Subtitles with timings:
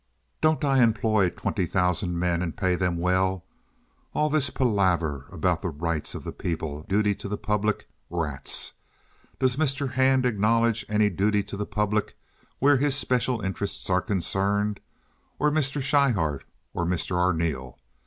[0.41, 3.45] Don't I employ twenty thousand men and pay them well?
[4.15, 8.73] All this palaver about the rights of the people and the duty to the public—rats!
[9.37, 9.91] Does Mr.
[9.91, 12.17] Hand acknowledge any duty to the public
[12.57, 14.79] where his special interests are concerned?
[15.37, 15.83] Or Mr.
[15.83, 16.45] Schryhart?
[16.73, 17.15] Or Mr.
[17.15, 17.77] Arneel?